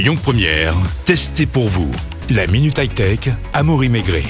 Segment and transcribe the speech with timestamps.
[0.00, 0.72] Lyon Première,
[1.04, 1.90] testez pour vous.
[2.30, 3.18] La Minute High Tech,
[3.52, 4.24] Amaury Maigret.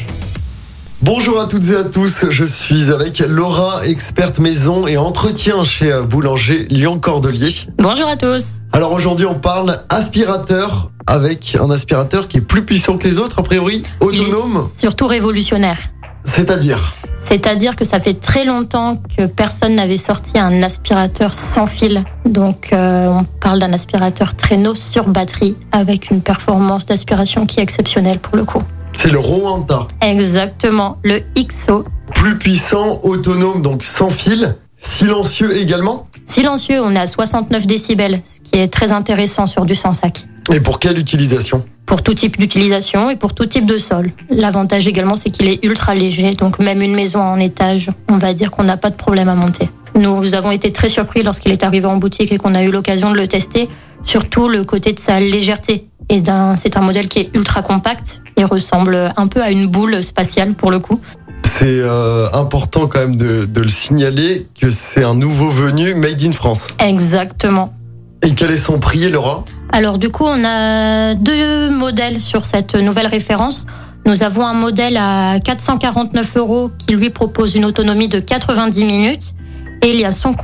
[1.00, 5.96] Bonjour à toutes et à tous, je suis avec Laura, experte maison et entretien chez
[6.02, 7.54] Boulanger Lyon Cordelier.
[7.78, 8.54] Bonjour à tous.
[8.72, 13.38] Alors aujourd'hui on parle aspirateur avec un aspirateur qui est plus puissant que les autres
[13.38, 15.78] a priori, Il est autonome, surtout révolutionnaire.
[16.24, 16.96] c'est-à-dire?
[17.24, 22.02] C'est-à-dire que ça fait très longtemps que personne n'avait sorti un aspirateur sans fil.
[22.24, 27.62] Donc euh, on parle d'un aspirateur traîneau sur batterie avec une performance d'aspiration qui est
[27.62, 28.62] exceptionnelle pour le coup.
[28.94, 29.86] c'est le Rwanda.
[30.02, 31.84] Exactement, le XO.
[32.14, 36.08] Plus puissant, autonome donc sans fil, silencieux également.
[36.26, 40.24] Silencieux, on est à 69 décibels, ce qui est très intéressant sur du sans sac.
[40.52, 44.10] Et pour quelle utilisation Pour tout type d'utilisation et pour tout type de sol.
[44.30, 48.34] L'avantage également, c'est qu'il est ultra léger, donc même une maison en étage, on va
[48.34, 49.68] dire qu'on n'a pas de problème à monter.
[49.94, 53.10] Nous avons été très surpris lorsqu'il est arrivé en boutique et qu'on a eu l'occasion
[53.10, 53.68] de le tester,
[54.04, 55.86] surtout le côté de sa légèreté.
[56.08, 56.22] Et
[56.56, 60.54] c'est un modèle qui est ultra compact et ressemble un peu à une boule spatiale
[60.54, 61.00] pour le coup.
[61.44, 66.22] C'est euh, important quand même de, de le signaler que c'est un nouveau venu made
[66.24, 66.68] in France.
[66.78, 67.74] Exactement.
[68.22, 69.44] Et quel est son prix Laura?
[69.72, 73.66] Alors du coup, on a deux modèles sur cette nouvelle référence.
[74.06, 79.34] Nous avons un modèle à 449 euros qui lui propose une autonomie de 90 minutes.
[79.82, 80.34] Et il y a son,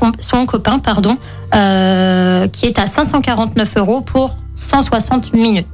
[0.46, 1.18] copain, pardon,
[1.54, 5.66] euh, qui est à 549 euros pour 160 minutes.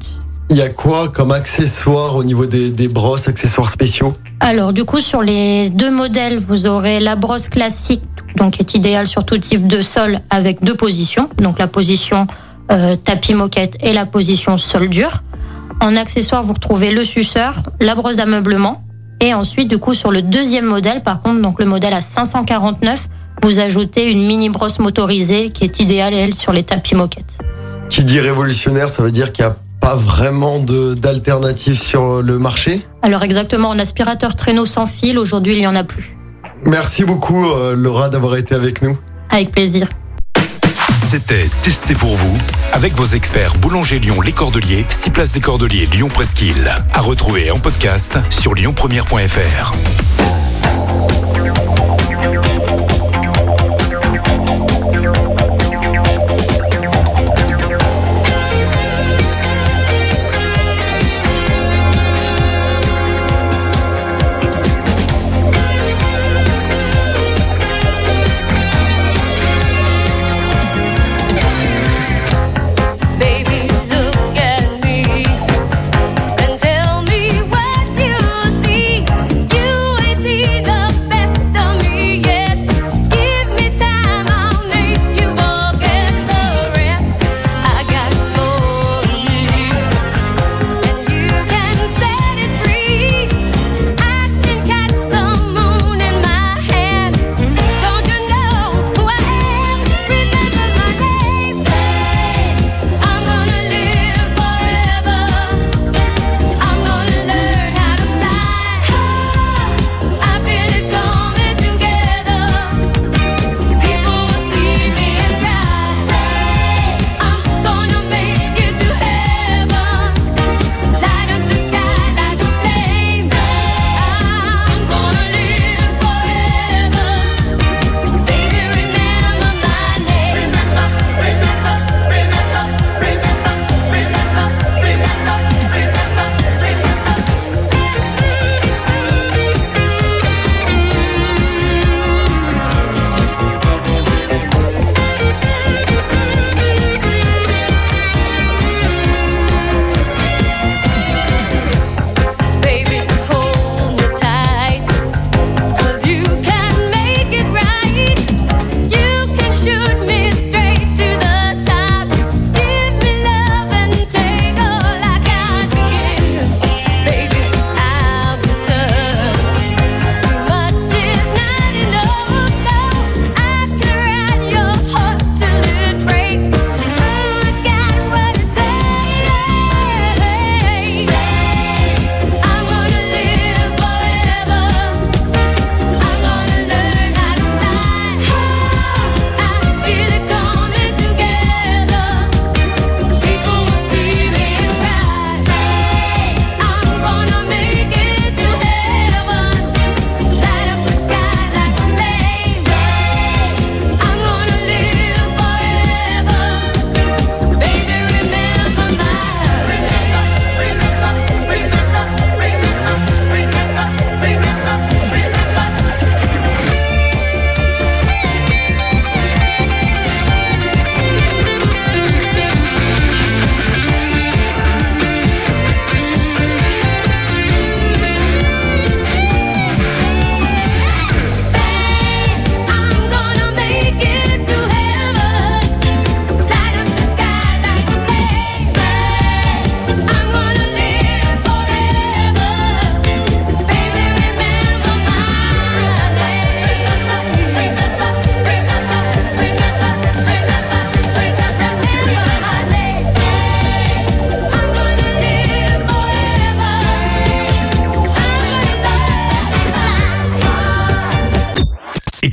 [0.51, 4.15] Il y a quoi comme accessoire au niveau des, des brosses, accessoires spéciaux?
[4.41, 8.03] Alors du coup, sur les deux modèles, vous aurez la brosse classique,
[8.37, 11.29] donc qui est idéale sur tout type de sol, avec deux positions.
[11.39, 12.27] Donc la position
[12.71, 15.23] euh, tapis moquette et la position sol dur.
[15.81, 18.85] En accessoire, vous retrouvez le suceur, la brosse d'ameublement.
[19.21, 23.09] Et ensuite, du coup, sur le deuxième modèle, par contre, donc le modèle à 549,
[23.43, 27.39] vous ajoutez une mini brosse motorisée qui est idéale, elle, sur les tapis moquettes.
[27.89, 32.87] Qui dit révolutionnaire, ça veut dire qu'il n'y a pas vraiment d'alternative sur le marché?
[33.03, 36.17] Alors exactement, en aspirateur traîneau sans fil, aujourd'hui, il n'y en a plus.
[36.65, 38.97] Merci beaucoup euh, Laura d'avoir été avec nous.
[39.31, 39.89] Avec plaisir.
[41.13, 42.39] C'était Testez pour vous
[42.73, 46.75] avec vos experts Boulanger Lyon Les Cordeliers, 6 places des Cordeliers Lyon Presqu'île.
[46.95, 49.75] À retrouver en podcast sur lyonpremière.fr.